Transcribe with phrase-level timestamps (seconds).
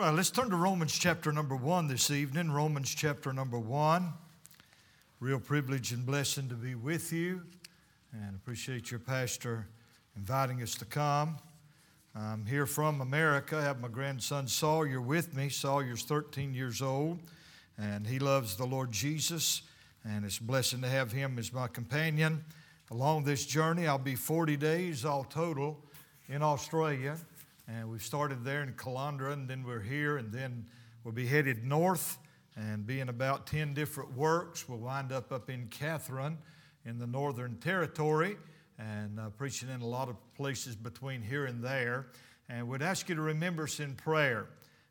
[0.00, 2.50] Right, let's turn to Romans chapter number one this evening.
[2.50, 4.14] Romans chapter number one.
[5.20, 7.42] Real privilege and blessing to be with you,
[8.14, 9.68] and appreciate your pastor
[10.16, 11.36] inviting us to come.
[12.16, 13.58] I'm here from America.
[13.58, 15.50] I have my grandson Sawyer with me.
[15.50, 17.18] Sawyer's 13 years old,
[17.76, 19.60] and he loves the Lord Jesus,
[20.02, 22.42] and it's a blessing to have him as my companion
[22.90, 23.86] along this journey.
[23.86, 25.78] I'll be 40 days all total
[26.26, 27.18] in Australia.
[27.72, 30.66] And we've started there in Caloundra, and then we're here, and then
[31.04, 32.18] we'll be headed north
[32.56, 34.68] and be in about 10 different works.
[34.68, 36.38] We'll wind up up in Katherine
[36.84, 38.36] in the Northern Territory
[38.76, 42.08] and uh, preaching in a lot of places between here and there.
[42.48, 44.48] And we'd ask you to remember us in prayer.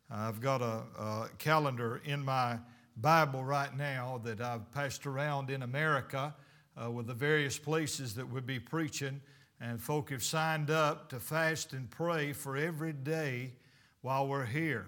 [0.10, 2.60] I've got a, a calendar in my
[2.96, 6.34] Bible right now that I've passed around in America
[6.82, 9.20] uh, with the various places that we'll be preaching.
[9.62, 13.54] And folk have signed up to fast and pray for every day
[14.02, 14.88] while we're here.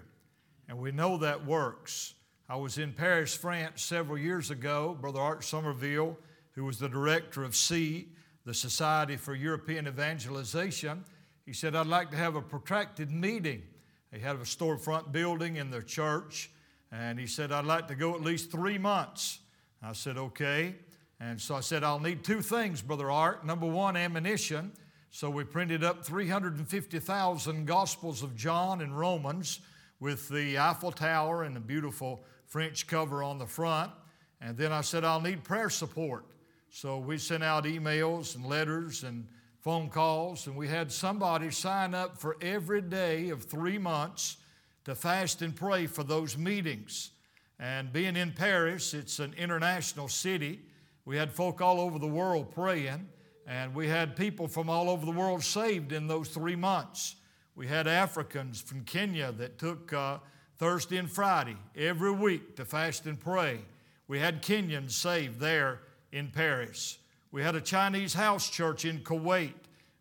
[0.68, 2.14] And we know that works.
[2.48, 4.96] I was in Paris, France several years ago.
[5.00, 6.16] Brother Art Somerville,
[6.52, 8.08] who was the director of SEE,
[8.44, 11.04] the Society for European Evangelization,
[11.44, 13.62] he said, I'd like to have a protracted meeting.
[14.10, 16.50] They had a storefront building in their church,
[16.90, 19.40] and he said, I'd like to go at least three months.
[19.82, 20.76] I said, okay.
[21.24, 23.46] And so I said, I'll need two things, Brother Art.
[23.46, 24.72] Number one, ammunition.
[25.10, 29.60] So we printed up 350,000 Gospels of John and Romans
[30.00, 33.92] with the Eiffel Tower and the beautiful French cover on the front.
[34.40, 36.24] And then I said, I'll need prayer support.
[36.70, 39.28] So we sent out emails and letters and
[39.60, 44.38] phone calls, and we had somebody sign up for every day of three months
[44.86, 47.12] to fast and pray for those meetings.
[47.60, 50.62] And being in Paris, it's an international city.
[51.04, 53.08] We had folk all over the world praying,
[53.46, 57.16] and we had people from all over the world saved in those three months.
[57.54, 60.18] We had Africans from Kenya that took uh,
[60.58, 63.58] Thursday and Friday every week to fast and pray.
[64.06, 65.80] We had Kenyans saved there
[66.12, 66.98] in Paris.
[67.32, 69.54] We had a Chinese house church in Kuwait.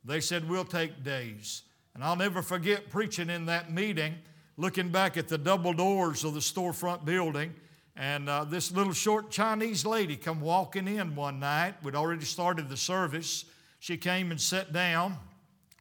[0.05, 1.63] They said, We'll take days.
[1.93, 4.15] And I'll never forget preaching in that meeting,
[4.55, 7.53] looking back at the double doors of the storefront building
[7.95, 11.75] and uh, this little short Chinese lady come walking in one night.
[11.83, 13.45] We'd already started the service.
[13.79, 15.17] She came and sat down.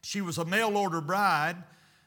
[0.01, 1.57] She was a mail order bride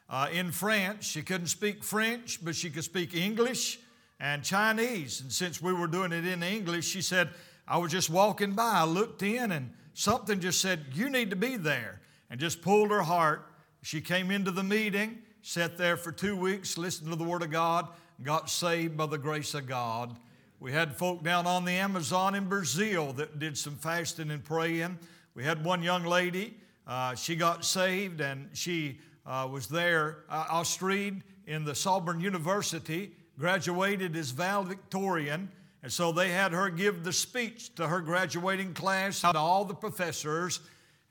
[0.09, 1.05] uh, in France.
[1.05, 3.79] She couldn't speak French, but she could speak English
[4.19, 5.21] and Chinese.
[5.21, 7.29] And since we were doing it in English, she said,
[7.67, 8.73] I was just walking by.
[8.75, 12.01] I looked in, and something just said, You need to be there.
[12.29, 13.47] And just pulled her heart.
[13.81, 17.51] She came into the meeting, sat there for two weeks, listened to the Word of
[17.51, 17.87] God
[18.23, 20.15] got saved by the grace of God.
[20.59, 24.97] We had folk down on the Amazon in Brazil that did some fasting and praying.
[25.35, 26.55] We had one young lady,
[26.87, 30.63] uh, she got saved and she uh, was there, uh,
[31.47, 35.51] in the Sorbonne University, graduated as valedictorian.
[35.83, 39.75] And so they had her give the speech to her graduating class, to all the
[39.75, 40.59] professors,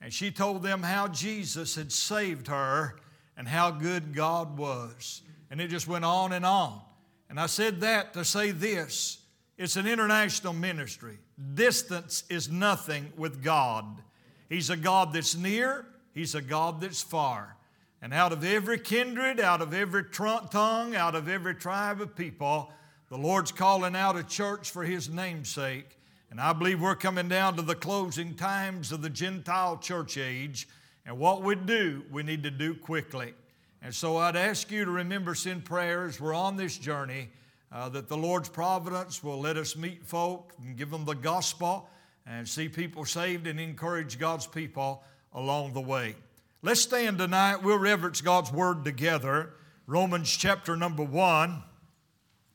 [0.01, 2.97] and she told them how Jesus had saved her
[3.37, 5.23] and how good God was.
[5.51, 6.81] And it just went on and on.
[7.29, 9.19] And I said that to say this
[9.57, 11.19] it's an international ministry.
[11.55, 14.03] Distance is nothing with God.
[14.49, 17.57] He's a God that's near, He's a God that's far.
[18.03, 22.71] And out of every kindred, out of every tongue, out of every tribe of people,
[23.09, 25.99] the Lord's calling out a church for His namesake.
[26.31, 30.69] And I believe we're coming down to the closing times of the Gentile church age.
[31.07, 33.35] And what we do, we need to do quickly.
[33.85, 36.19] And so I'd ask you to remember in prayers.
[36.19, 37.29] We're on this journey
[37.71, 41.91] uh, that the Lord's providence will let us meet folk and give them the gospel
[42.27, 46.15] and see people saved and encourage God's people along the way.
[46.63, 47.63] Let's stand tonight.
[47.63, 49.53] We'll reverence God's word together.
[49.87, 51.63] Romans chapter number one,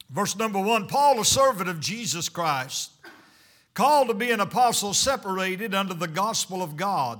[0.10, 2.90] verse number one Paul, a servant of Jesus Christ,
[3.76, 7.20] called to be an apostle, separated under the gospel of God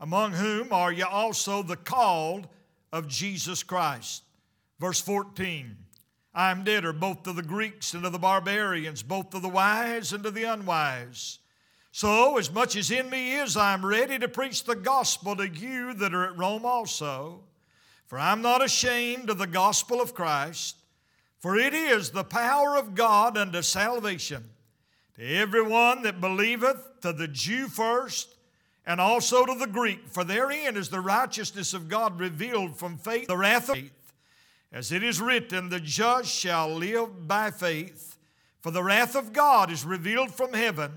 [0.00, 2.48] among whom are ye also the called
[2.92, 4.22] of Jesus Christ.
[4.78, 5.76] Verse 14
[6.32, 10.12] I am debtor both to the Greeks and to the barbarians, both to the wise
[10.12, 11.38] and to the unwise.
[11.92, 15.48] So, as much as in me is, I am ready to preach the gospel to
[15.48, 17.42] you that are at Rome also.
[18.06, 20.76] For I am not ashamed of the gospel of Christ,
[21.40, 24.50] For it is the power of God unto salvation
[25.16, 28.36] to everyone that believeth, to the Jew first,
[28.90, 30.08] and also to the Greek.
[30.08, 34.12] For therein is the righteousness of God revealed from faith, the wrath of faith.
[34.72, 38.18] As it is written, the just shall live by faith.
[38.58, 40.90] For the wrath of God is revealed from heaven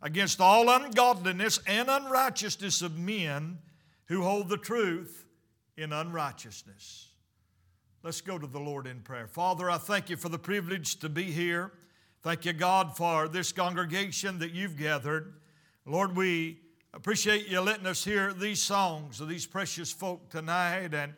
[0.00, 3.58] against all ungodliness and unrighteousness of men
[4.04, 5.26] who hold the truth
[5.76, 7.08] in unrighteousness.
[8.04, 9.26] Let's go to the Lord in prayer.
[9.26, 11.72] Father, I thank you for the privilege to be here.
[12.22, 15.34] Thank you, God, for this congregation that you've gathered.
[15.84, 16.60] Lord, we
[16.92, 21.14] appreciate you letting us hear these songs of these precious folk tonight and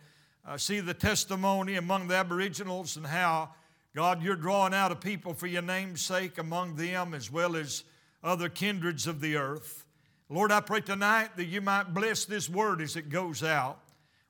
[0.47, 3.51] uh, see the testimony among the Aboriginals and how,
[3.95, 7.85] God, you're drawing out a people for your name's sake among them as well as
[8.23, 9.87] other kindreds of the earth.
[10.29, 13.79] Lord, I pray tonight that you might bless this word as it goes out.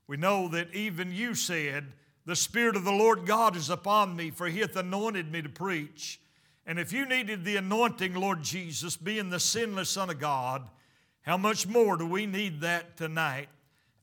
[0.06, 1.92] We know that even you said,
[2.24, 5.48] the Spirit of the Lord God is upon me, for He hath anointed me to
[5.48, 6.20] preach.
[6.66, 10.68] And if you needed the anointing, Lord Jesus, being the sinless Son of God,
[11.22, 13.48] how much more do we need that tonight?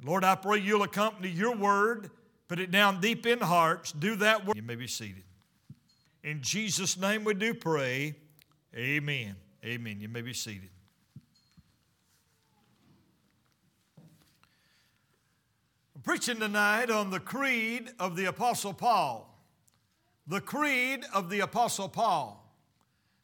[0.04, 2.10] Lord, I pray you'll accompany your word,
[2.48, 4.56] put it down deep in hearts, do that word.
[4.56, 5.24] You may be seated.
[6.24, 8.16] In Jesus' name we do pray.
[8.75, 9.36] Amen.
[9.63, 10.00] Amen.
[10.00, 10.69] You may be seated.
[15.95, 19.25] I'm preaching tonight on the creed of the Apostle Paul.
[20.27, 22.36] The creed of the Apostle Paul.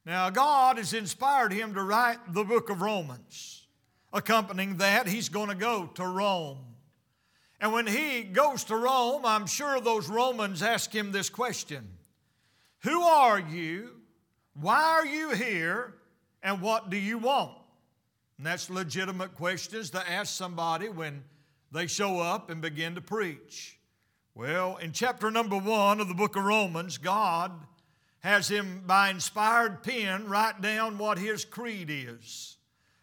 [0.06, 3.65] Now, God has inspired him to write the book of Romans.
[4.16, 6.60] Accompanying that, he's going to go to Rome.
[7.60, 11.86] And when he goes to Rome, I'm sure those Romans ask him this question
[12.84, 13.92] Who are you?
[14.54, 15.96] Why are you here?
[16.42, 17.58] And what do you want?
[18.38, 21.24] And that's legitimate questions to ask somebody when
[21.74, 23.78] they show up and begin to preach.
[24.34, 27.52] Well, in chapter number one of the book of Romans, God
[28.20, 32.55] has him by inspired pen write down what his creed is.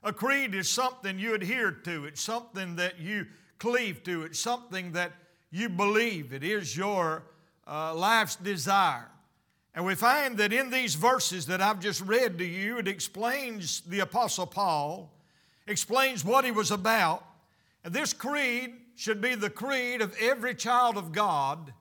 [0.04, 3.26] A creed is something you adhere to, it's something that you
[3.58, 5.12] cleave to, it's something that
[5.50, 7.22] you believe, it is your
[7.66, 9.08] uh, life's desire.
[9.74, 13.80] And we find that in these verses that I've just read to you, it explains
[13.82, 15.12] the Apostle Paul,
[15.66, 17.24] explains what he was about,
[17.84, 21.72] and this creed should be the creed of every child of God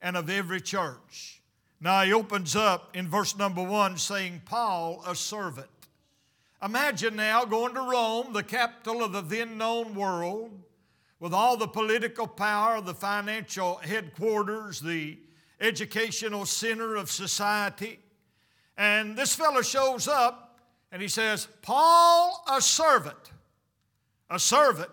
[0.00, 1.42] and of every church.
[1.80, 5.68] Now he opens up in verse number one saying, Paul, a servant.
[6.66, 10.50] Imagine now going to Rome, the capital of the then known world,
[11.20, 15.16] with all the political power, the financial headquarters, the
[15.60, 18.00] educational center of society.
[18.76, 20.58] And this fellow shows up
[20.90, 23.32] and he says, Paul, a servant.
[24.28, 24.90] A servant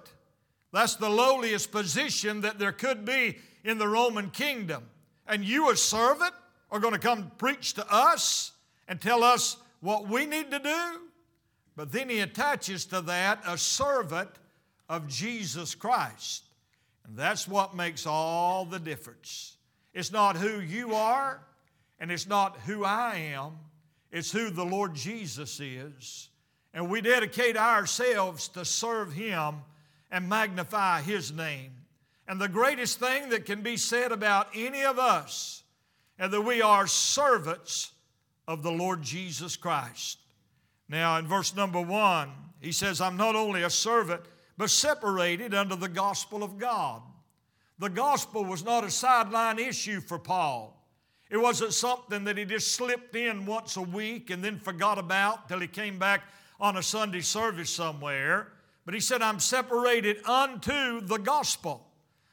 [0.71, 4.83] that's the lowliest position that there could be in the Roman kingdom.
[5.25, 6.33] And you, a servant,
[6.69, 8.51] are going to come preach to us
[8.87, 10.99] and tell us what we need to do?
[11.75, 14.29] But then he attaches to that a servant
[14.89, 16.43] of Jesus Christ.
[17.05, 19.57] And that's what makes all the difference.
[19.93, 21.41] It's not who you are,
[21.99, 23.53] and it's not who I am,
[24.11, 26.29] it's who the Lord Jesus is.
[26.73, 29.55] And we dedicate ourselves to serve Him
[30.11, 31.71] and magnify His name.
[32.27, 35.63] And the greatest thing that can be said about any of us
[36.19, 37.91] is that we are servants
[38.47, 40.19] of the Lord Jesus Christ.
[40.89, 44.21] Now, in verse number one, he says, I'm not only a servant,
[44.57, 47.01] but separated under the gospel of God.
[47.79, 50.79] The gospel was not a sideline issue for Paul.
[51.29, 55.49] It wasn't something that he just slipped in once a week and then forgot about
[55.49, 56.21] till he came back
[56.59, 58.49] on a Sunday service somewhere.
[58.85, 61.87] But he said, I'm separated unto the gospel.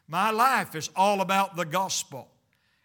[0.07, 2.29] My life is all about the gospel.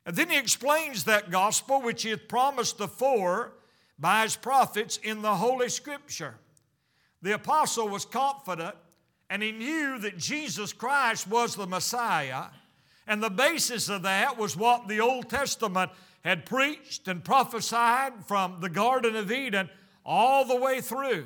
[0.06, 3.54] And then he explains that gospel which he had promised afore
[3.98, 6.36] by his prophets in the Holy Scripture.
[7.22, 8.76] The apostle was confident
[9.30, 12.46] and he knew that Jesus Christ was the Messiah.
[13.08, 15.92] And the basis of that was what the Old Testament
[16.24, 19.70] had preached and prophesied from the Garden of Eden
[20.06, 21.26] all the way through.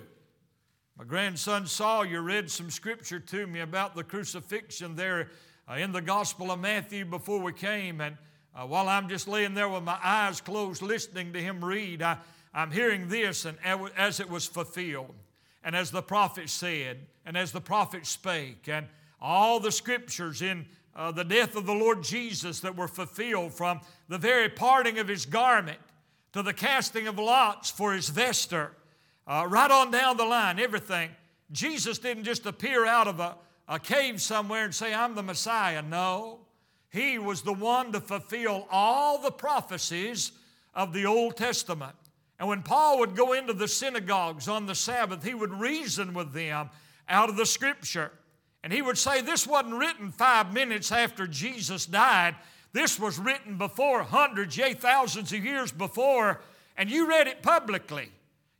[0.97, 5.29] My grandson Sawyer read some scripture to me about the crucifixion there
[5.69, 8.01] uh, in the Gospel of Matthew before we came.
[8.01, 8.17] And
[8.53, 12.17] uh, while I'm just laying there with my eyes closed listening to him read, I,
[12.53, 13.57] I'm hearing this, and
[13.95, 15.15] as it was fulfilled,
[15.63, 18.87] and as the prophet said, and as the prophet spake, and
[19.21, 20.65] all the scriptures in
[20.95, 25.07] uh, the death of the Lord Jesus that were fulfilled from the very parting of
[25.07, 25.79] his garment
[26.33, 28.71] to the casting of lots for his vesture
[29.27, 31.11] uh, right on down the line, everything.
[31.51, 33.35] Jesus didn't just appear out of a,
[33.67, 35.81] a cave somewhere and say, I'm the Messiah.
[35.81, 36.39] No.
[36.91, 40.31] He was the one to fulfill all the prophecies
[40.73, 41.95] of the Old Testament.
[42.39, 46.31] And when Paul would go into the synagogues on the Sabbath, he would reason with
[46.31, 46.69] them
[47.09, 48.11] out of the scripture.
[48.63, 52.35] And he would say, This wasn't written five minutes after Jesus died.
[52.71, 56.39] This was written before, hundreds, yea, thousands of years before,
[56.77, 58.09] and you read it publicly.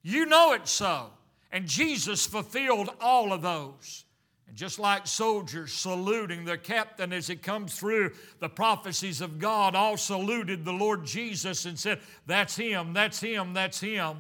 [0.01, 1.12] You know it so.
[1.51, 4.03] And Jesus fulfilled all of those.
[4.50, 9.75] And just like soldiers saluting their captain as he comes through, the prophecies of God
[9.75, 14.18] all saluted the Lord Jesus and said, That's him, that's him, that's him.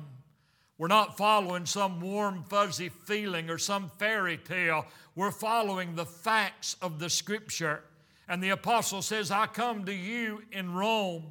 [0.77, 4.85] We're not following some warm, fuzzy feeling or some fairy tale.
[5.15, 7.81] We're following the facts of the Scripture.
[8.27, 11.25] And the apostle says, I come to you in Rome,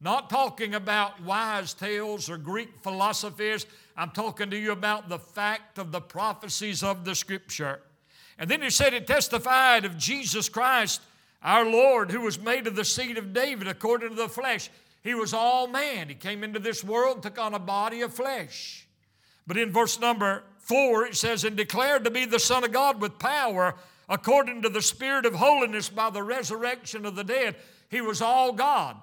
[0.00, 3.66] not talking about wise tales or Greek philosophies.
[3.96, 7.80] I'm talking to you about the fact of the prophecies of the Scripture.
[8.38, 11.00] And then he said it testified of Jesus Christ,
[11.42, 14.70] our Lord, who was made of the seed of David according to the flesh.
[15.02, 16.08] He was all man.
[16.08, 18.86] He came into this world, took on a body of flesh.
[19.46, 23.00] But in verse number four, it says, and declared to be the Son of God
[23.00, 23.74] with power
[24.08, 27.56] according to the Spirit of holiness by the resurrection of the dead.
[27.90, 28.96] He was all God.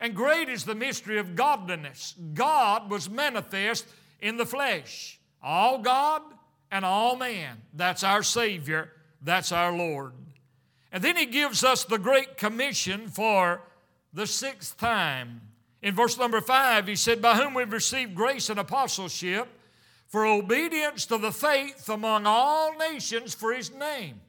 [0.00, 2.14] And great is the mystery of godliness.
[2.34, 3.86] God was manifest
[4.20, 5.18] in the flesh.
[5.42, 6.22] All God,
[6.70, 7.58] and all man.
[7.72, 8.90] That's our Savior,
[9.22, 10.12] that's our Lord.
[10.92, 13.62] And then he gives us the Great Commission for
[14.12, 15.40] the sixth time.
[15.82, 19.48] In verse number five, he said, By whom we've received grace and apostleship
[20.06, 24.20] for obedience to the faith among all nations for his name.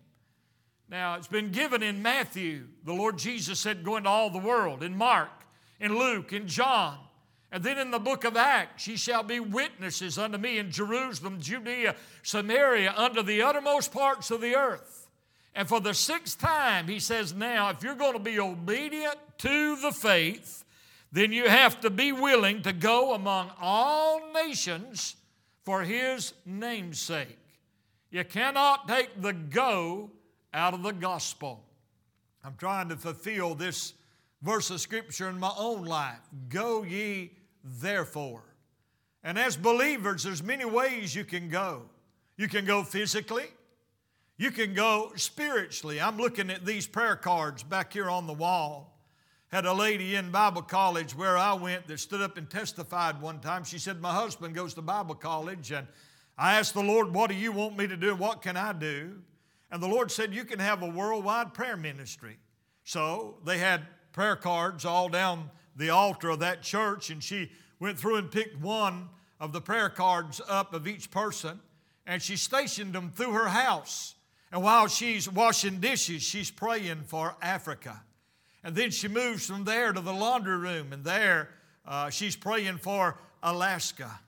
[0.89, 2.65] Now, it's been given in Matthew.
[2.84, 4.84] The Lord Jesus said, Go into all the world.
[4.84, 5.30] In Mark,
[5.80, 6.98] in Luke, in John.
[7.56, 11.40] And then in the book of Acts, ye shall be witnesses unto me in Jerusalem,
[11.40, 15.08] Judea, Samaria, unto the uttermost parts of the earth.
[15.56, 19.78] And for the sixth time, he says, Now, if you're going to be obedient to
[19.78, 20.66] the faith,
[21.14, 25.16] then you have to be willing to go among all nations
[25.64, 27.40] for his name's sake.
[28.12, 30.12] You cannot take the go
[30.54, 31.64] out of the gospel.
[32.44, 33.94] I'm trying to fulfill this
[34.42, 36.20] verse of scripture in my own life.
[36.50, 37.32] Go ye
[37.65, 38.43] therefore.
[39.24, 41.84] And as believers, there's many ways you can go.
[42.38, 43.48] You can go physically,
[44.38, 46.01] you can go spiritually.
[46.01, 48.91] I'm looking at these prayer cards back here on the wall.
[49.48, 53.39] Had a lady in Bible college where I went that stood up and testified one
[53.39, 53.63] time.
[53.63, 55.88] She said, My husband goes to Bible college, and
[56.38, 58.15] I asked the Lord, What do you want me to do?
[58.15, 59.22] What can I do?
[59.72, 62.38] And the Lord said, You can have a worldwide prayer ministry.
[62.84, 68.00] So they had prayer cards all down the altar of that church, and she went
[68.00, 71.60] through and picked one of the prayer cards up of each person,
[72.08, 74.15] and she stationed them through her house.
[74.51, 78.01] And while she's washing dishes, she's praying for Africa.
[78.63, 81.50] And then she moves from there to the laundry room, and there
[81.86, 84.20] uh, she's praying for Alaska.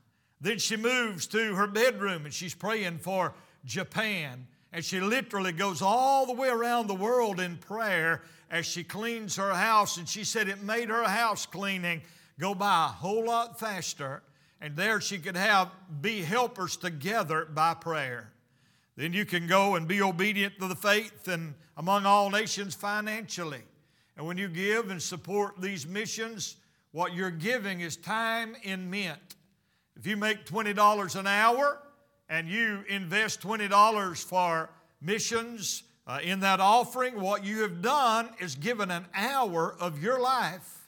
[0.41, 3.33] Then she moves to her bedroom, and she's praying for
[3.65, 4.47] Japan.
[4.73, 9.35] And she literally goes all the way around the world in prayer as she cleans
[9.37, 9.97] her house.
[9.97, 12.01] And she said it made her house cleaning
[12.39, 14.23] go by a whole lot faster.
[14.59, 15.71] And there she could have
[16.01, 18.31] be helpers together by prayer.
[18.95, 23.61] Then you can go and be obedient to the faith and among all nations financially.
[24.17, 26.55] And when you give and support these missions,
[26.91, 29.35] what you're giving is time in mint.
[29.95, 31.79] If you make $20 an hour
[32.29, 34.69] and you invest $20 for
[35.01, 40.19] missions uh, in that offering, what you have done is given an hour of your
[40.19, 40.87] life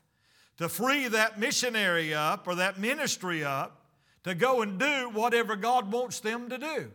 [0.58, 3.86] to free that missionary up or that ministry up
[4.24, 6.92] to go and do whatever God wants them to do.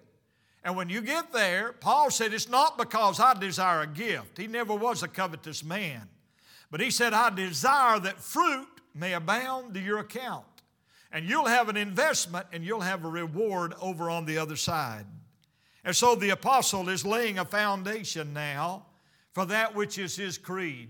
[0.62, 4.38] And when you get there, Paul said, It's not because I desire a gift.
[4.38, 6.08] He never was a covetous man.
[6.70, 10.44] But he said, I desire that fruit may abound to your account.
[11.14, 15.06] And you'll have an investment and you'll have a reward over on the other side.
[15.84, 18.86] And so the apostle is laying a foundation now
[19.32, 20.88] for that which is his creed.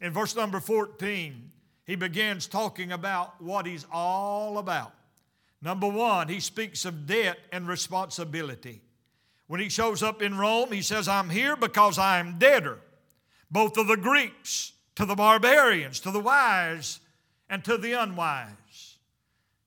[0.00, 1.52] In verse number 14,
[1.86, 4.94] he begins talking about what he's all about.
[5.62, 8.82] Number one, he speaks of debt and responsibility.
[9.46, 12.80] When he shows up in Rome, he says, I'm here because I am debtor,
[13.48, 16.98] both to the Greeks, to the barbarians, to the wise,
[17.48, 18.56] and to the unwise.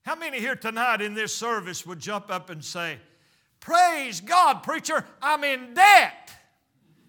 [0.05, 2.97] How many here tonight in this service would jump up and say,
[3.59, 6.31] Praise God, preacher, I'm in debt.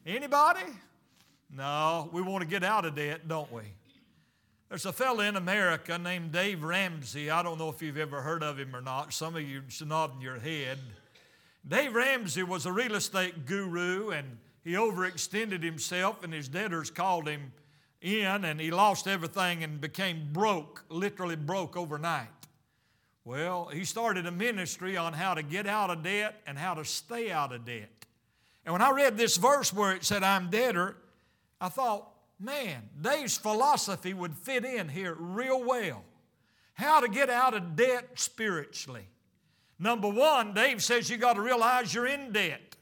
[0.07, 0.65] Anybody?
[1.55, 3.65] No, we want to get out of debt, don't we?
[4.71, 7.29] There's a fellow in America named Dave Ramsey.
[7.29, 9.12] I don't know if you've ever heard of him or not.
[9.12, 10.79] Some of you nodding your head.
[11.69, 17.29] Dave Ramsey was a real estate guru and he overextended himself, and his debtors called
[17.29, 17.53] him
[18.00, 22.36] in and he lost everything and became broke, literally broke overnight.
[23.26, 26.85] Well, he started a ministry on how to get out of debt and how to
[26.85, 27.90] stay out of debt.
[28.64, 30.97] And when I read this verse where it said, I'm debtor,
[31.61, 36.04] I thought, man, Dave's philosophy would fit in here real well.
[36.75, 39.09] How to get out of debt spiritually.
[39.76, 42.76] Number one, Dave says you got to realize you're in debt.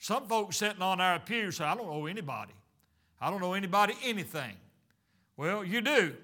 [0.00, 2.54] Some folks sitting on our pew say, I don't owe anybody.
[3.20, 4.56] I don't owe anybody anything.
[5.36, 6.16] Well, you do.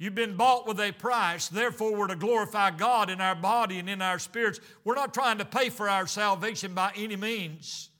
[0.00, 3.86] You've been bought with a price, therefore, we're to glorify God in our body and
[3.86, 4.58] in our spirits.
[4.82, 7.90] We're not trying to pay for our salvation by any means.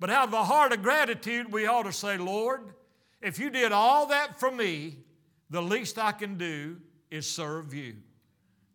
[0.00, 2.72] But out of a heart of gratitude, we ought to say, Lord,
[3.20, 5.00] if you did all that for me,
[5.50, 6.78] the least I can do
[7.10, 7.96] is serve you.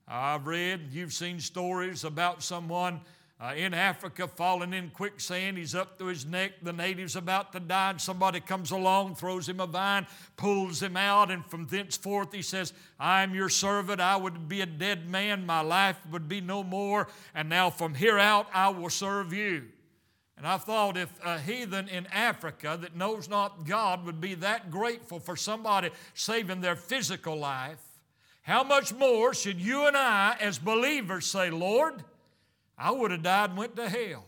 [0.08, 3.01] I've read, you've seen stories about someone
[3.39, 5.58] uh, in Africa falling in quicksand.
[5.58, 6.54] He's up to his neck.
[6.62, 10.96] The native's about to die, and somebody comes along, throws him a vine, pulls him
[10.96, 14.00] out, and from thenceforth he says, I am your servant.
[14.00, 15.46] I would be a dead man.
[15.46, 17.10] My life would be no more.
[17.34, 19.65] And now from here out, I will serve you.
[20.38, 24.70] And I thought if a heathen in Africa that knows not God would be that
[24.70, 27.82] grateful for somebody saving their physical life,
[28.42, 32.04] how much more should you and I, as believers, say, Lord,
[32.77, 34.25] I would have died and went to hell.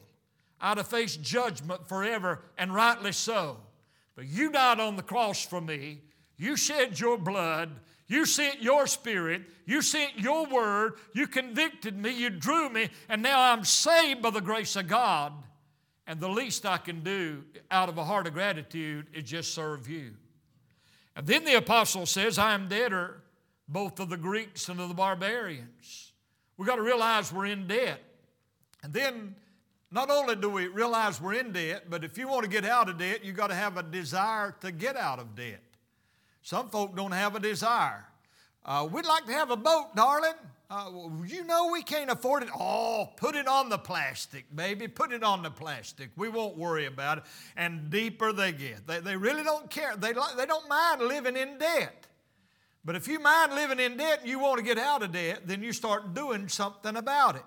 [0.59, 3.57] I'd have faced judgment forever, and rightly so.
[4.15, 6.01] But you died on the cross for me.
[6.37, 7.71] You shed your blood.
[8.07, 9.43] You sent your spirit.
[9.65, 10.93] You sent your word.
[11.13, 12.11] You convicted me.
[12.11, 12.89] You drew me.
[13.09, 15.33] And now I'm saved by the grace of God.
[16.07, 19.89] And the least I can do out of a heart of gratitude is just serve
[19.89, 20.13] you.
[21.15, 23.21] And then the apostle says, I am debtor
[23.67, 26.13] both of the Greeks and of the barbarians.
[26.55, 27.99] We've got to realize we're in debt.
[28.83, 29.35] And then
[29.91, 32.89] not only do we realize we're in debt, but if you want to get out
[32.89, 35.61] of debt, you've got to have a desire to get out of debt.
[36.41, 38.05] Some folk don't have a desire.
[38.65, 40.33] Uh, we'd like to have a boat, darling.
[40.69, 40.91] Uh,
[41.25, 42.49] you know we can't afford it.
[42.57, 44.89] Oh, put it on the plastic, baby.
[44.89, 46.09] Put it on the plastic.
[46.17, 47.23] We won't worry about it.
[47.55, 48.85] And deeper they get.
[48.85, 49.95] They, they really don't care.
[49.95, 52.07] They, they don't mind living in debt.
[52.83, 55.41] But if you mind living in debt and you want to get out of debt,
[55.45, 57.43] then you start doing something about it.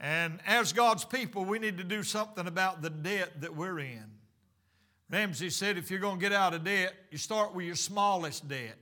[0.00, 4.04] And as God's people, we need to do something about the debt that we're in.
[5.10, 8.46] Ramsey said if you're going to get out of debt, you start with your smallest
[8.46, 8.76] debt.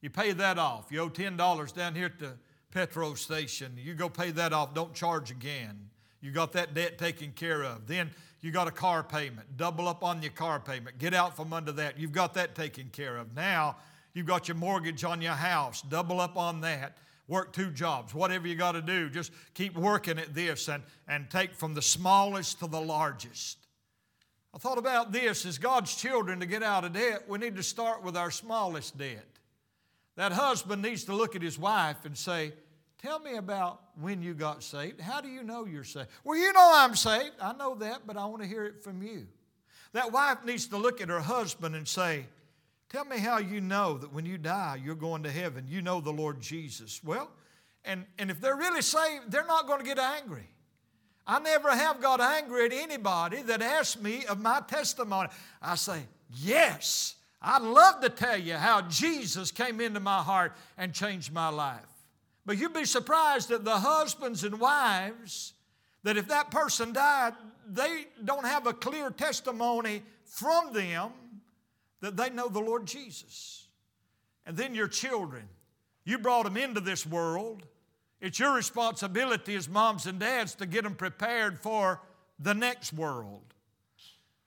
[0.00, 0.86] You pay that off.
[0.90, 2.32] You owe $10 down here at the
[2.70, 3.72] petrol station.
[3.76, 4.74] You go pay that off.
[4.74, 5.88] Don't charge again.
[6.20, 7.86] You got that debt taken care of.
[7.86, 9.56] Then you got a car payment.
[9.56, 10.98] Double up on your car payment.
[10.98, 11.98] Get out from under that.
[11.98, 13.34] You've got that taken care of.
[13.34, 13.76] Now
[14.12, 15.82] you've got your mortgage on your house.
[15.82, 20.18] Double up on that work two jobs, whatever you got to do, just keep working
[20.18, 23.58] at this and, and take from the smallest to the largest.
[24.54, 27.62] I thought about this as God's children to get out of debt, we need to
[27.62, 29.26] start with our smallest debt.
[30.16, 32.52] That husband needs to look at his wife and say,
[33.02, 35.00] Tell me about when you got saved.
[35.00, 36.08] How do you know you're saved?
[36.24, 37.32] Well, you know I'm saved.
[37.40, 39.26] I know that, but I want to hear it from you.
[39.92, 42.26] That wife needs to look at her husband and say,
[42.88, 45.66] Tell me how you know that when you die, you're going to heaven.
[45.68, 47.02] You know the Lord Jesus.
[47.02, 47.30] Well,
[47.84, 50.48] and, and if they're really saved, they're not going to get angry.
[51.26, 55.28] I never have got angry at anybody that asked me of my testimony.
[55.60, 60.92] I say, Yes, I'd love to tell you how Jesus came into my heart and
[60.92, 61.80] changed my life.
[62.44, 65.54] But you'd be surprised at the husbands and wives
[66.04, 67.34] that if that person died,
[67.68, 71.10] they don't have a clear testimony from them
[72.00, 73.66] that they know the Lord Jesus.
[74.44, 75.48] And then your children.
[76.04, 77.66] You brought them into this world.
[78.20, 82.00] It's your responsibility as moms and dads to get them prepared for
[82.38, 83.42] the next world.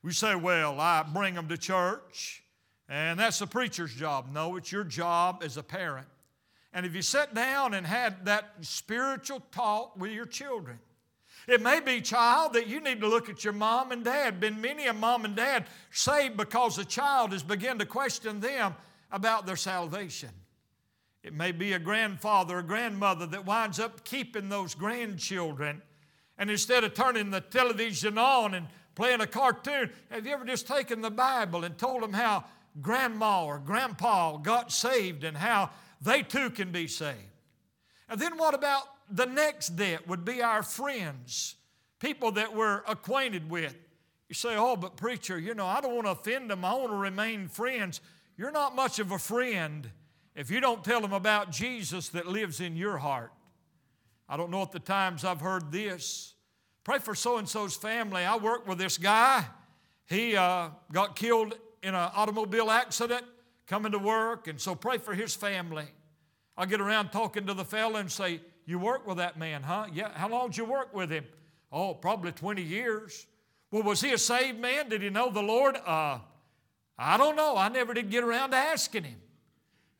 [0.01, 2.43] We say, well, I bring them to church,
[2.87, 4.27] and that's the preacher's job.
[4.31, 6.07] No, it's your job as a parent.
[6.73, 10.79] And if you sat down and had that spiritual talk with your children,
[11.51, 14.39] it may be, child, that you need to look at your mom and dad.
[14.39, 18.75] Been many a mom and dad saved because a child has begun to question them
[19.11, 20.29] about their salvation.
[21.23, 25.81] It may be a grandfather or grandmother that winds up keeping those grandchildren.
[26.37, 30.67] And instead of turning the television on and playing a cartoon, have you ever just
[30.67, 32.45] taken the Bible and told them how
[32.81, 37.17] grandma or grandpa got saved and how they too can be saved?
[38.07, 41.55] And then what about the next debt would be our friends,
[41.99, 43.75] people that we're acquainted with.
[44.27, 46.63] You say, Oh, but preacher, you know, I don't want to offend them.
[46.63, 48.01] I want to remain friends.
[48.37, 49.89] You're not much of a friend
[50.35, 53.33] if you don't tell them about Jesus that lives in your heart.
[54.27, 56.35] I don't know at the times I've heard this.
[56.83, 58.23] Pray for so and so's family.
[58.23, 59.45] I work with this guy.
[60.05, 63.25] He uh, got killed in an automobile accident
[63.67, 65.85] coming to work, and so pray for his family.
[66.57, 69.87] I'll get around talking to the fella and say, You work with that man, huh?
[69.91, 70.11] Yeah.
[70.13, 71.25] How long did you work with him?
[71.71, 73.25] Oh, probably 20 years.
[73.71, 74.89] Well, was he a saved man?
[74.89, 75.75] Did he know the Lord?
[75.75, 76.19] Uh,
[76.95, 77.57] I don't know.
[77.57, 79.19] I never did get around to asking him.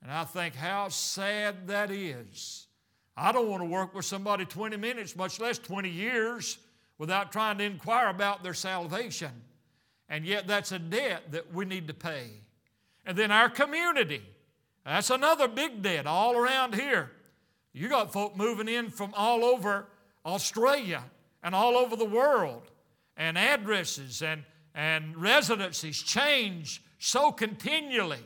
[0.03, 2.67] And I think how sad that is.
[3.17, 6.59] I don't want to work with somebody 20 minutes, much less 20 years,
[6.99, 9.31] without trying to inquire about their salvation.
[10.09, 12.33] And yet, that's a debt that we need to pay.
[13.03, 14.21] And then our community.
[14.85, 17.09] That's another big debt all around here.
[17.79, 19.87] You got folk moving in from all over
[20.25, 21.01] Australia
[21.41, 22.63] and all over the world,
[23.15, 24.43] and addresses and,
[24.75, 28.19] and residencies change so continually.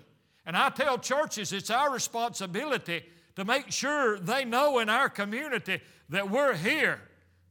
[0.47, 3.03] And I tell churches it's our responsibility
[3.35, 6.99] to make sure they know in our community that we're here.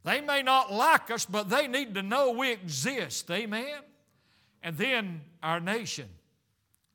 [0.03, 3.31] They may not like us, but they need to know we exist.
[3.31, 3.79] Amen?
[4.61, 6.09] And then our nation,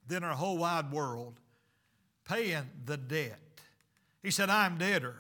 [0.06, 1.39] then our whole wide world,
[2.28, 3.39] paying the debt.
[4.24, 5.16] He said, I'm debtor.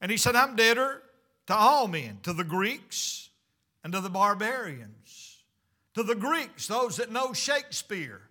[0.00, 1.02] And he said, I'm debtor
[1.46, 3.30] to all men, to the Greeks
[3.82, 5.42] and to the barbarians.
[5.94, 8.22] To the Greeks, those that know Shakespeare.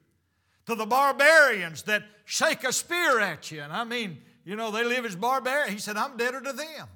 [0.66, 3.62] To the barbarians that shake a spear at you.
[3.62, 5.72] And I mean, you know, they live as barbarians.
[5.72, 6.88] He said, I'm debtor to them.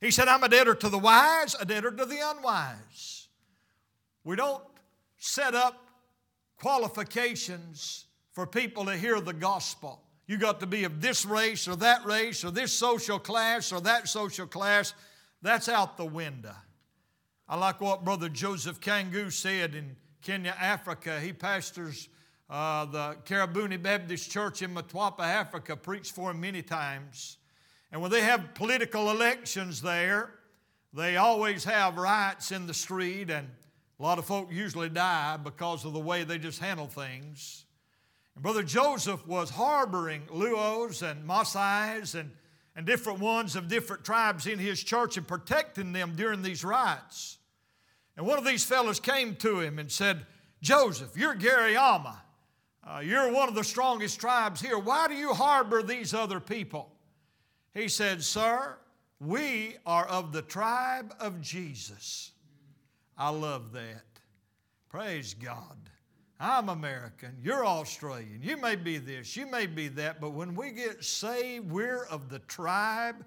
[0.00, 3.28] He said, I'm a debtor to the wise, a debtor to the unwise.
[4.22, 4.62] We don't
[5.16, 5.84] set up
[6.60, 10.00] qualifications for people to hear the gospel.
[10.28, 13.80] You got to be of this race or that race or this social class or
[13.80, 14.92] that social class.
[15.40, 16.54] That's out the window.
[17.48, 21.18] I like what Brother Joseph Kangu said in Kenya, Africa.
[21.18, 22.10] He pastors
[22.50, 27.38] uh, the Karabuni Baptist Church in Mtwapa, Africa, preached for him many times.
[27.90, 30.34] And when they have political elections there,
[30.92, 33.48] they always have riots in the street, and
[33.98, 37.64] a lot of folk usually die because of the way they just handle things.
[38.38, 42.30] And Brother Joseph was harboring Luos and Maasai's and,
[42.76, 47.38] and different ones of different tribes in his church and protecting them during these riots.
[48.16, 50.24] And one of these fellows came to him and said,
[50.62, 52.14] Joseph, you're Giriama.
[52.86, 54.78] Uh, you're one of the strongest tribes here.
[54.78, 56.92] Why do you harbor these other people?
[57.74, 58.76] He said, Sir,
[59.18, 62.30] we are of the tribe of Jesus.
[63.16, 64.04] I love that.
[64.88, 65.87] Praise God.
[66.40, 70.70] I'm American, you're Australian, you may be this, you may be that, but when we
[70.70, 73.24] get saved, we're of the tribe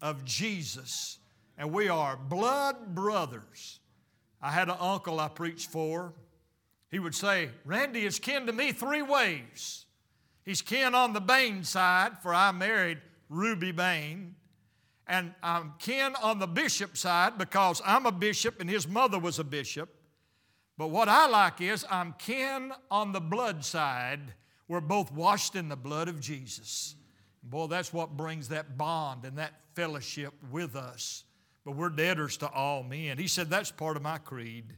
[0.00, 1.18] of Jesus,
[1.58, 3.80] and we are blood brothers.
[4.40, 6.12] I had an uncle I preached for.
[6.90, 9.86] He would say, Randy is kin to me three ways.
[10.44, 12.98] He's kin on the Bane side, for I married
[13.28, 14.34] Ruby Bane.
[15.06, 19.38] And I'm kin on the bishop side because I'm a bishop and his mother was
[19.38, 19.88] a bishop.
[20.78, 24.34] But what I like is I'm kin on the blood side.
[24.68, 26.94] We're both washed in the blood of Jesus.
[27.42, 31.24] Boy, that's what brings that bond and that fellowship with us.
[31.64, 33.18] But we're debtors to all men.
[33.18, 34.76] He said, That's part of my creed.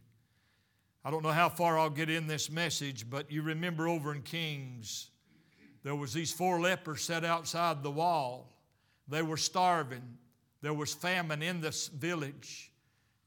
[1.05, 4.23] I don't know how far I'll get in this message, but you remember over in
[4.23, 5.11] Kings,
[5.83, 8.51] there was these four lepers set outside the wall.
[9.07, 10.17] They were starving.
[10.63, 12.73] There was famine in this village.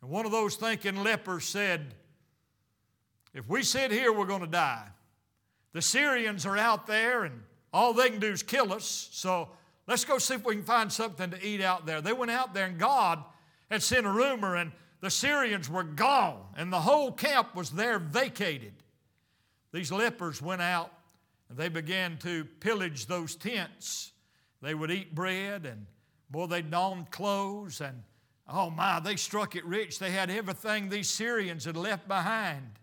[0.01, 1.93] And one of those thinking lepers said,
[3.37, 4.87] if we sit here, we're going to die.
[5.73, 9.09] The Syrians are out there, and all they can do is kill us.
[9.11, 9.49] So
[9.85, 12.01] let's go see if we can find something to eat out there.
[12.01, 13.23] They went out there, and God
[13.69, 14.71] had sent a rumor, and
[15.01, 18.73] the Syrians were gone, and the whole camp was there vacated.
[19.71, 20.91] These lepers went out,
[21.47, 24.13] and they began to pillage those tents.
[24.63, 25.85] They would eat bread, and
[26.31, 28.01] boy, they donned clothes, and
[28.49, 29.99] oh my, they struck it rich.
[29.99, 32.79] They had everything these Syrians had left behind.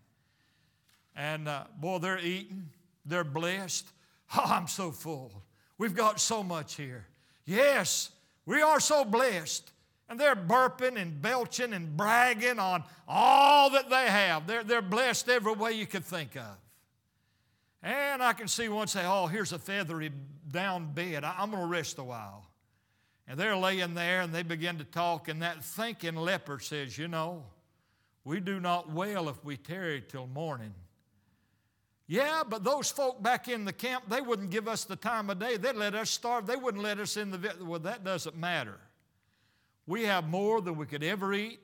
[1.15, 2.69] And uh, boy, they're eating,
[3.05, 3.87] they're blessed.
[4.35, 5.31] Oh, I'm so full.
[5.77, 7.05] We've got so much here.
[7.45, 8.09] Yes,
[8.47, 9.71] we are so blessed.
[10.09, 14.47] And they're burping and belching and bragging on all that they have.
[14.47, 16.57] They're, they're blessed every way you could think of.
[17.83, 20.11] And I can see one say, Oh, here's a feathery
[20.51, 21.23] down bed.
[21.23, 22.47] I'm going to rest a while.
[23.27, 27.07] And they're laying there and they begin to talk, and that thinking leper says, You
[27.07, 27.43] know,
[28.23, 30.73] we do not well if we tarry till morning.
[32.07, 35.39] Yeah, but those folk back in the camp, they wouldn't give us the time of
[35.39, 35.57] day.
[35.57, 36.45] They'd let us starve.
[36.45, 37.37] They wouldn't let us in the.
[37.37, 37.61] Village.
[37.61, 38.77] Well, that doesn't matter.
[39.87, 41.59] We have more than we could ever eat.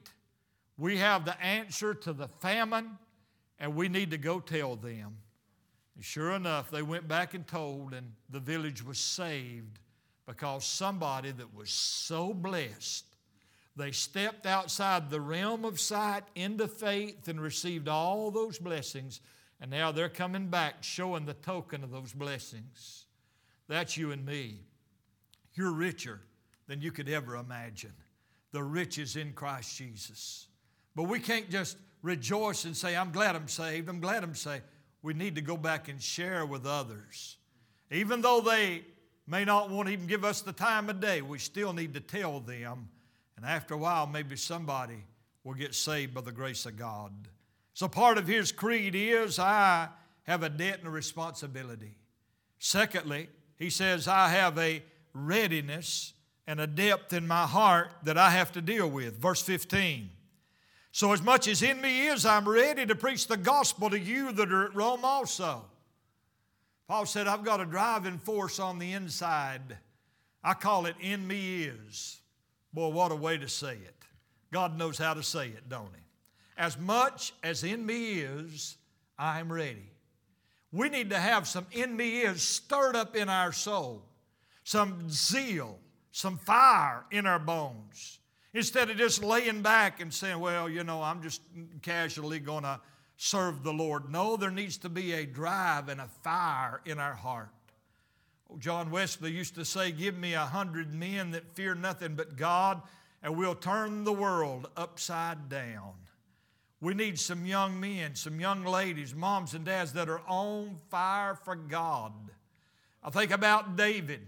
[0.77, 2.97] We have the answer to the famine,
[3.59, 5.17] and we need to go tell them.
[5.95, 9.79] And sure enough, they went back and told, and the village was saved
[10.25, 13.05] because somebody that was so blessed,
[13.75, 19.19] they stepped outside the realm of sight into faith and received all those blessings
[19.61, 23.05] And now they're coming back showing the token of those blessings.
[23.67, 24.57] That's you and me.
[25.53, 26.19] You're richer
[26.67, 27.93] than you could ever imagine.
[28.51, 30.47] The riches in Christ Jesus.
[30.95, 34.63] But we can't just rejoice and say, I'm glad I'm saved, I'm glad I'm saved.
[35.03, 37.37] We need to go back and share with others.
[37.91, 38.83] Even though they
[39.27, 41.99] may not want to even give us the time of day, we still need to
[41.99, 42.89] tell them.
[43.37, 45.03] And after a while, maybe somebody
[45.43, 47.11] will get saved by the grace of God.
[47.73, 49.89] So part of his creed is I
[50.23, 51.97] have a debt and a responsibility.
[52.59, 56.13] Secondly, he says, I have a readiness
[56.47, 59.17] and a depth in my heart that I have to deal with.
[59.17, 60.09] Verse 15.
[60.91, 64.33] So, as much as in me is, I'm ready to preach the gospel to you
[64.33, 65.63] that are at Rome also.
[66.87, 69.77] Paul said, I've got a driving force on the inside.
[70.43, 72.19] I call it in me is.
[72.73, 73.95] Boy, what a way to say it.
[74.51, 76.01] God knows how to say it, don't He?
[76.61, 78.77] As much as in me is,
[79.17, 79.89] I'm ready.
[80.71, 84.03] We need to have some in me is stirred up in our soul,
[84.63, 85.79] some zeal,
[86.11, 88.19] some fire in our bones.
[88.53, 91.41] Instead of just laying back and saying, well, you know, I'm just
[91.81, 92.79] casually going to
[93.17, 94.11] serve the Lord.
[94.11, 97.49] No, there needs to be a drive and a fire in our heart.
[98.51, 102.35] Oh, John Wesley used to say, Give me a hundred men that fear nothing but
[102.35, 102.83] God,
[103.23, 105.93] and we'll turn the world upside down.
[106.81, 111.35] We need some young men, some young ladies, moms and dads that are on fire
[111.35, 112.11] for God.
[113.03, 114.27] I think about David.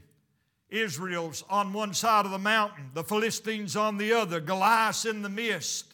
[0.69, 5.29] Israel's on one side of the mountain, the Philistines on the other, Goliath in the
[5.29, 5.93] midst.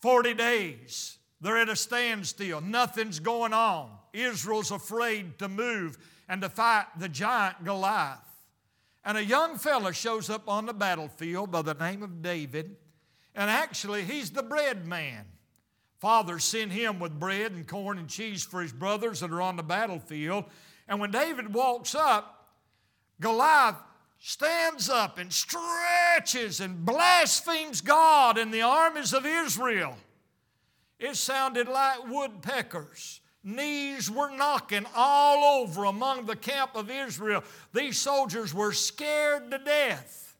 [0.00, 3.90] 40 days, they're at a standstill, nothing's going on.
[4.12, 8.18] Israel's afraid to move and to fight the giant Goliath.
[9.04, 12.76] And a young fella shows up on the battlefield by the name of David,
[13.34, 15.24] and actually, he's the bread man.
[16.04, 19.56] Father sent him with bread and corn and cheese for his brothers that are on
[19.56, 20.44] the battlefield.
[20.86, 22.50] And when David walks up,
[23.22, 23.76] Goliath
[24.18, 29.96] stands up and stretches and blasphemes God and the armies of Israel.
[30.98, 33.22] It sounded like woodpeckers.
[33.42, 37.42] Knees were knocking all over among the camp of Israel.
[37.72, 40.36] These soldiers were scared to death.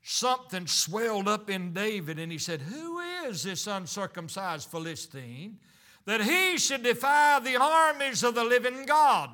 [0.00, 2.97] Something swelled up in David, and he said, Who
[3.28, 5.58] is this uncircumcised Philistine
[6.04, 9.30] that he should defy the armies of the living God?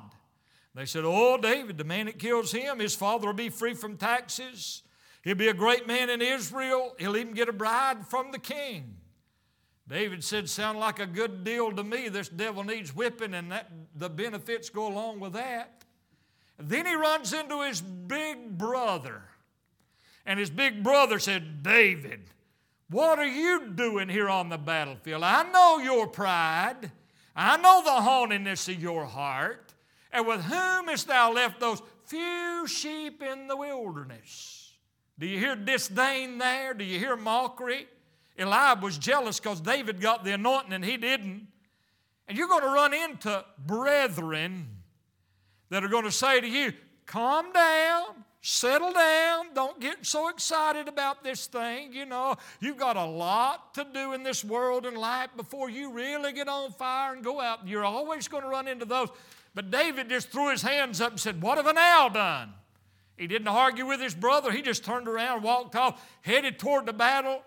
[0.73, 3.97] They said, Oh, David, the man that kills him, his father will be free from
[3.97, 4.83] taxes.
[5.23, 6.95] He'll be a great man in Israel.
[6.99, 8.97] He'll even get a bride from the king.
[9.87, 12.09] David said, Sound like a good deal to me.
[12.09, 15.83] This devil needs whipping, and that, the benefits go along with that.
[16.57, 19.21] then he runs into his big brother.
[20.25, 22.31] And his big brother said, David,
[22.89, 25.23] what are you doing here on the battlefield?
[25.23, 26.91] I know your pride.
[27.35, 29.73] I know the haughtiness of your heart.
[30.11, 34.73] And with whom hast thou left those few sheep in the wilderness?
[35.17, 36.73] Do you hear disdain there?
[36.73, 37.87] Do you hear mockery?
[38.37, 41.47] Eliab was jealous because David got the anointing and he didn't.
[42.27, 44.67] And you're going to run into brethren
[45.69, 46.73] that are going to say to you,
[47.05, 51.91] calm down, settle down, don't get so excited about this thing.
[51.91, 55.91] You know, you've got a lot to do in this world and life before you
[55.91, 57.67] really get on fire and go out.
[57.67, 59.09] You're always going to run into those.
[59.55, 62.53] But David just threw his hands up and said, What have I now done?
[63.17, 64.51] He didn't argue with his brother.
[64.51, 67.41] He just turned around, walked off, headed toward the battle.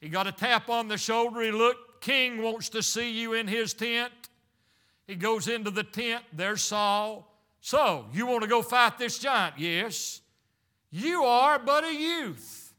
[0.00, 1.42] He got a tap on the shoulder.
[1.42, 4.12] He looked, King wants to see you in his tent.
[5.06, 6.24] He goes into the tent.
[6.32, 7.27] There's Saul.
[7.60, 9.58] So, you want to go fight this giant?
[9.58, 10.20] Yes.
[10.90, 12.72] You are but a youth.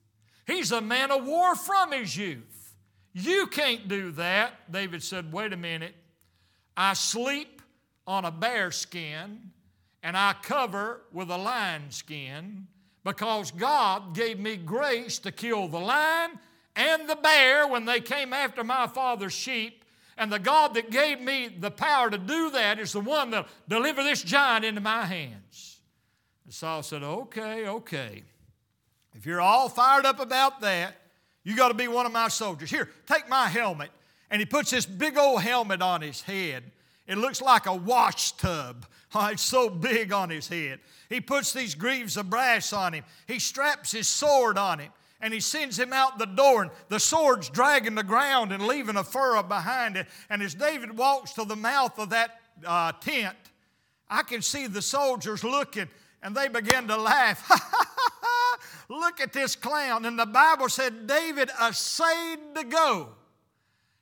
[0.48, 2.76] He's a man of war from his youth.
[3.14, 4.72] You can't do that.
[4.72, 5.96] David said, Wait a minute.
[6.76, 7.62] I sleep
[8.08, 9.52] on a bear skin
[10.02, 12.68] and I cover with a lion skin
[13.04, 16.32] because God gave me grace to kill the lion
[16.76, 19.79] and the bear when they came after my father's sheep.
[20.20, 23.50] And the God that gave me the power to do that is the one that'll
[23.70, 25.80] deliver this giant into my hands.
[26.44, 28.24] And Saul said, Okay, okay.
[29.16, 30.96] If you're all fired up about that,
[31.46, 32.70] you got to be one of my soldiers.
[32.70, 33.92] Here, take my helmet.
[34.30, 36.64] And he puts this big old helmet on his head.
[37.08, 38.86] It looks like a wash tub.
[39.16, 40.82] Oh, it's so big on his head.
[41.10, 43.04] He puts these greaves of brass on him.
[43.26, 47.00] He straps his sword on him and he sends him out the door, and the
[47.00, 50.08] sword's dragging the ground and leaving a furrow behind it.
[50.30, 53.36] And as David walks to the mouth of that uh, tent,
[54.10, 55.88] I can see the soldiers looking,
[56.24, 57.50] and they begin to laugh.
[58.90, 60.06] Look at this clown.
[60.06, 63.10] And the Bible said David essayed to go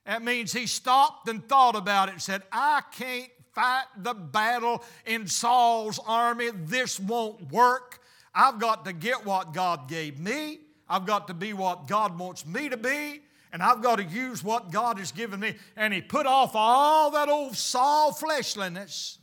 [0.06, 4.84] That means he stopped and thought about it and said, I can't fight the battle
[5.06, 6.52] in Saul's army.
[6.54, 8.00] This won't work.
[8.34, 10.60] I've got to get what God gave me.
[10.90, 13.22] I've got to be what God wants me to be.
[13.52, 15.56] And I've got to use what God has given me.
[15.76, 19.20] And he put off all that old Saul fleshliness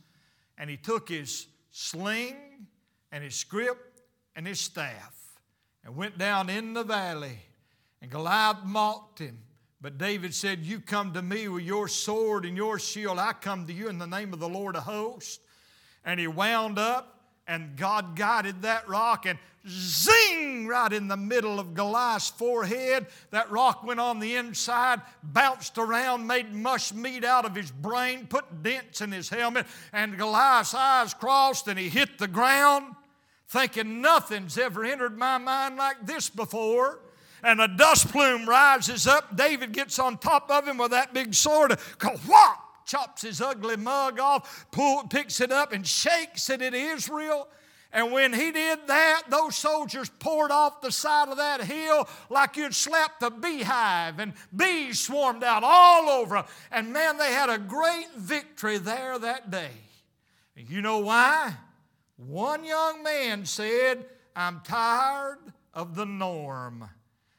[0.57, 2.67] and he took his sling
[3.11, 3.77] and his scrip
[4.35, 5.15] and his staff
[5.83, 7.39] and went down in the valley.
[8.01, 9.39] And Goliath mocked him.
[9.81, 13.19] But David said, You come to me with your sword and your shield.
[13.19, 15.39] I come to you in the name of the Lord of hosts.
[16.03, 17.14] And he wound up,
[17.47, 23.07] and God guided that rock, and zing, right in the middle of Goliath's forehead.
[23.31, 28.27] That rock went on the inside, bounced around, made mush meat out of his brain,
[28.27, 32.95] put dents in his helmet, and Goliath's eyes crossed, and he hit the ground,
[33.47, 36.99] thinking nothing's ever entered my mind like this before
[37.43, 39.37] and a dust plume rises up.
[39.37, 41.77] David gets on top of him with that big sword,
[42.85, 47.47] chops his ugly mug off, pull, picks it up, and shakes it at Israel.
[47.91, 52.57] And when he did that, those soldiers poured off the side of that hill like
[52.57, 56.43] you'd slapped a beehive, and bees swarmed out all over.
[56.71, 59.71] And man, they had a great victory there that day.
[60.57, 61.53] And you know why?
[62.17, 65.39] One young man said, I'm tired
[65.73, 66.89] of the norm.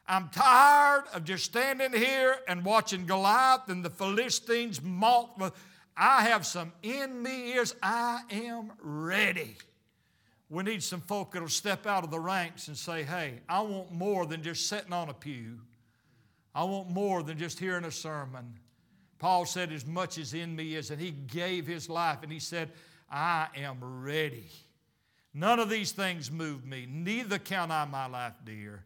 [0.09, 5.55] I'm tired of just standing here and watching Goliath and the Philistines mock.
[5.97, 7.75] I have some in me ears.
[7.83, 9.57] I am ready.
[10.49, 13.91] We need some folk that'll step out of the ranks and say, hey, I want
[13.91, 15.59] more than just sitting on a pew.
[16.55, 18.55] I want more than just hearing a sermon.
[19.19, 22.39] Paul said, as much as in me is, and he gave his life, and he
[22.39, 22.71] said,
[23.11, 24.51] I am ready.
[25.35, 28.85] None of these things move me, neither count I my life dear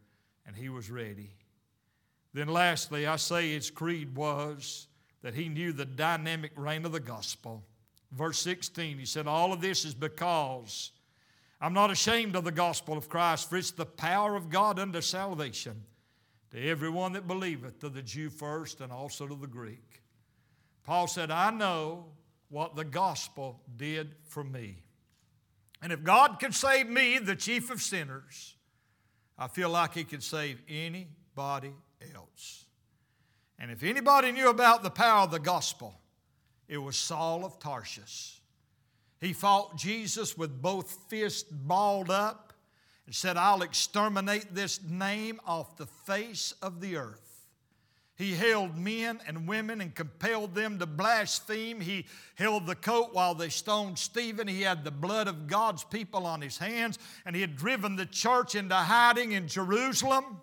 [0.51, 1.29] and he was ready.
[2.33, 4.87] Then, lastly, I say his creed was
[5.21, 7.63] that he knew the dynamic reign of the gospel.
[8.11, 10.91] Verse 16, he said, All of this is because
[11.61, 14.99] I'm not ashamed of the gospel of Christ, for it's the power of God unto
[14.99, 15.83] salvation
[16.51, 20.01] to everyone that believeth, to the Jew first and also to the Greek.
[20.83, 22.07] Paul said, I know
[22.49, 24.83] what the gospel did for me.
[25.81, 28.57] And if God can save me, the chief of sinners,
[29.41, 31.73] I feel like he could save anybody
[32.15, 32.65] else.
[33.57, 35.95] And if anybody knew about the power of the gospel,
[36.67, 38.39] it was Saul of Tarsus.
[39.19, 42.53] He fought Jesus with both fists balled up
[43.07, 47.30] and said, I'll exterminate this name off the face of the earth.
[48.21, 51.81] He held men and women and compelled them to blaspheme.
[51.81, 52.05] He
[52.35, 54.47] held the coat while they stoned Stephen.
[54.47, 58.05] He had the blood of God's people on his hands, and he had driven the
[58.05, 60.39] church into hiding in Jerusalem.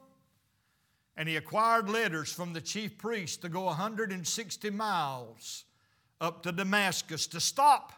[1.17, 5.65] And he acquired letters from the chief priest to go 160 miles
[6.21, 7.93] up to Damascus to stop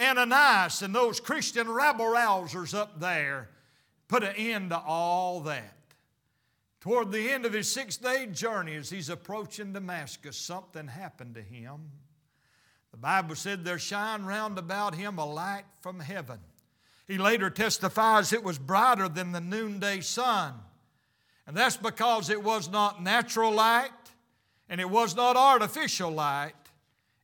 [0.00, 3.48] Ananias and those Christian rabble rousers up there,
[4.06, 5.77] put an end to all that.
[6.80, 11.42] Toward the end of his six day journey, as he's approaching Damascus, something happened to
[11.42, 11.90] him.
[12.92, 16.38] The Bible said there shined round about him a light from heaven.
[17.06, 20.54] He later testifies it was brighter than the noonday sun.
[21.46, 23.90] And that's because it was not natural light
[24.68, 26.52] and it was not artificial light,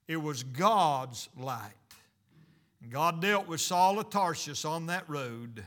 [0.09, 1.73] it was God's light.
[2.89, 5.65] God dealt with Saul of Tarsus on that road.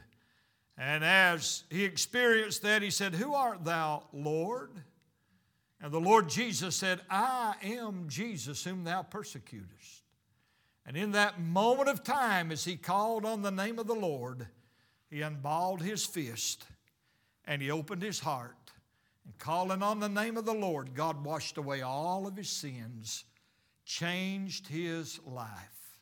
[0.77, 4.71] And as he experienced that, he said, Who art thou, Lord?
[5.81, 10.03] And the Lord Jesus said, I am Jesus whom thou persecutest.
[10.85, 14.47] And in that moment of time, as he called on the name of the Lord,
[15.09, 16.65] he unballed his fist
[17.45, 18.55] and he opened his heart.
[19.25, 23.25] And calling on the name of the Lord, God washed away all of his sins,
[23.85, 25.99] changed his life.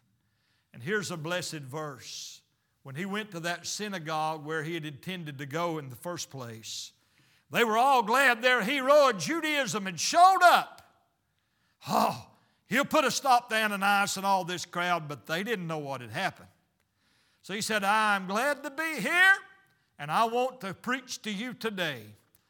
[0.73, 2.41] And here's a blessed verse
[2.85, 6.29] when he went to that synagogue where he had intended to go in the first
[6.29, 6.91] place.
[7.49, 10.83] They were all glad their hero of Judaism had showed up.
[11.89, 12.27] Oh,
[12.67, 16.01] he'll put a stop to Ananias and all this crowd, but they didn't know what
[16.01, 16.49] had happened.
[17.41, 19.33] So he said, I'm glad to be here,
[19.97, 22.03] and I want to preach to you today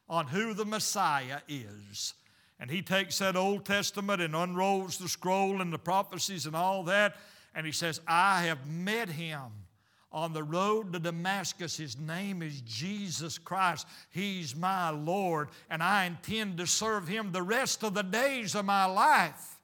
[0.10, 2.14] on who the Messiah is.
[2.60, 6.84] And he takes that Old Testament and unrolls the scroll and the prophecies and all
[6.84, 7.16] that,
[7.56, 9.40] and he says, I have met him
[10.16, 11.76] on the road to Damascus.
[11.76, 13.86] His name is Jesus Christ.
[14.10, 18.64] He's my Lord, and I intend to serve Him the rest of the days of
[18.64, 19.60] my life.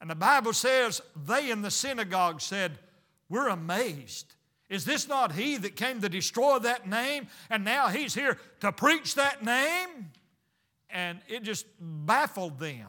[0.00, 2.78] And the Bible says, they in the synagogue said,
[3.28, 4.32] We're amazed.
[4.68, 8.70] Is this not He that came to destroy that name, and now He's here to
[8.70, 10.12] preach that name?
[10.88, 12.86] And it just baffled them.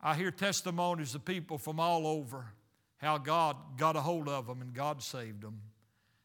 [0.00, 2.46] I hear testimonies of people from all over
[3.02, 5.60] how God got a hold of them and God saved them.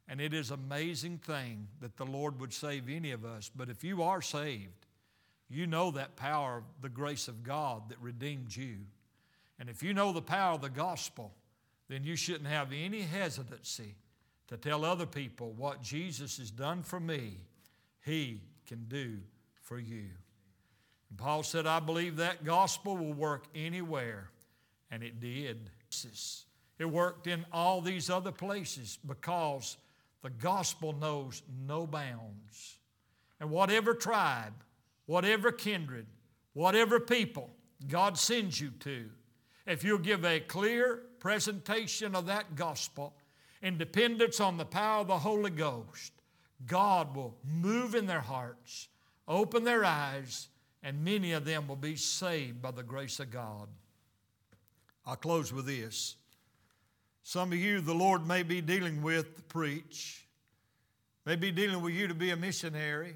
[0.07, 3.51] And it is an amazing thing that the Lord would save any of us.
[3.53, 4.85] But if you are saved,
[5.49, 8.77] you know that power of the grace of God that redeemed you.
[9.59, 11.33] And if you know the power of the gospel,
[11.89, 13.95] then you shouldn't have any hesitancy
[14.47, 17.39] to tell other people what Jesus has done for me,
[18.05, 19.17] He can do
[19.61, 20.05] for you.
[21.09, 24.29] And Paul said, I believe that gospel will work anywhere.
[24.91, 25.69] And it did.
[26.79, 29.77] It worked in all these other places because
[30.21, 32.79] the gospel knows no bounds.
[33.39, 34.53] And whatever tribe,
[35.05, 36.07] whatever kindred,
[36.53, 37.49] whatever people
[37.87, 39.09] God sends you to,
[39.65, 43.13] if you'll give a clear presentation of that gospel
[43.61, 46.13] in dependence on the power of the Holy Ghost,
[46.65, 48.87] God will move in their hearts,
[49.27, 50.47] open their eyes,
[50.83, 53.67] and many of them will be saved by the grace of God.
[55.05, 56.15] I'll close with this.
[57.27, 60.25] Some of you, the Lord may be dealing with to preach,
[61.25, 63.15] may be dealing with you to be a missionary,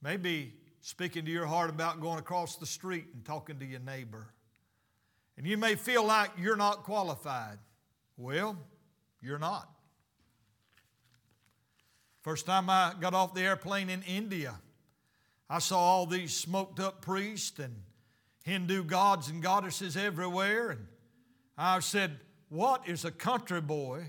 [0.00, 3.80] may be speaking to your heart about going across the street and talking to your
[3.80, 4.28] neighbor.
[5.36, 7.58] And you may feel like you're not qualified.
[8.16, 8.56] Well,
[9.20, 9.68] you're not.
[12.22, 14.54] First time I got off the airplane in India,
[15.50, 17.74] I saw all these smoked up priests and
[18.44, 20.70] Hindu gods and goddesses everywhere.
[20.70, 20.86] And
[21.58, 24.06] I said, What is a country boy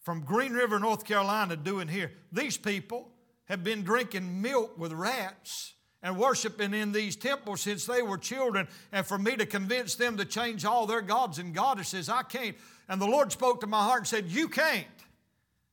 [0.00, 2.12] from Green River, North Carolina, doing here?
[2.32, 3.08] These people
[3.46, 8.68] have been drinking milk with rats and worshiping in these temples since they were children.
[8.92, 12.56] And for me to convince them to change all their gods and goddesses, I can't.
[12.88, 14.86] And the Lord spoke to my heart and said, You can't,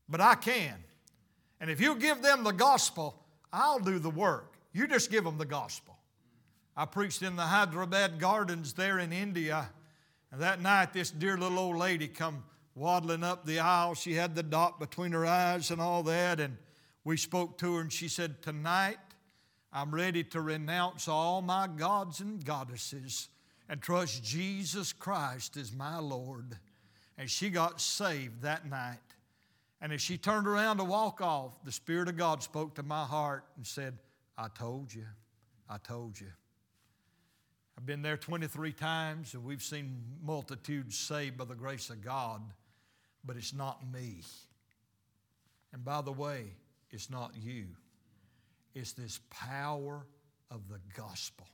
[0.08, 0.76] but I can.
[1.60, 3.22] And if you give them the gospel,
[3.52, 4.56] I'll do the work.
[4.72, 5.98] You just give them the gospel.
[6.78, 9.70] I preached in the Hyderabad Gardens there in India.
[10.32, 12.44] And that night, this dear little old lady come
[12.76, 13.96] waddling up the aisle.
[13.96, 16.40] She had the dot between her eyes and all that.
[16.40, 16.58] And
[17.04, 18.98] we spoke to her, and she said, Tonight,
[19.74, 23.30] I'm ready to renounce all my gods and goddesses
[23.70, 26.58] and trust Jesus Christ as my Lord.
[27.18, 28.98] And she got saved that night.
[29.82, 33.04] And as she turned around to walk off, the Spirit of God spoke to my
[33.04, 33.98] heart and said,
[34.38, 35.06] I told you,
[35.70, 36.28] I told you.
[37.82, 42.40] I've been there 23 times and we've seen multitudes saved by the grace of God,
[43.26, 44.18] but it's not me.
[45.74, 46.44] And by the way,
[46.92, 47.66] it's not you.
[48.76, 50.06] It's this power
[50.52, 51.48] of the gospel.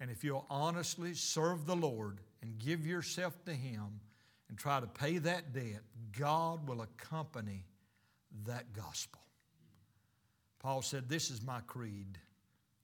[0.00, 4.00] And if you'll honestly serve the Lord and give yourself to Him
[4.48, 5.82] and try to pay that debt,
[6.18, 7.66] God will accompany
[8.46, 9.20] that gospel.
[10.58, 12.18] Paul said, This is my creed.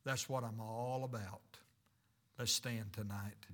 [0.05, 1.41] That's what I'm all about.
[2.39, 3.47] Let's stand tonight.